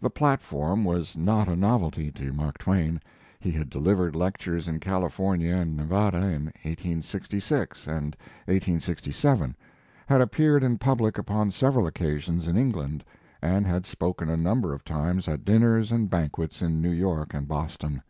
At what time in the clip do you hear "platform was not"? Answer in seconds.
0.10-1.46